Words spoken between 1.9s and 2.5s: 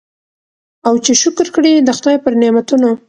خدای پر